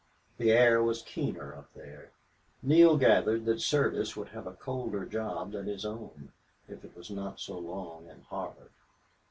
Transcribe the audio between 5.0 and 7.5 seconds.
job than his own, if it was not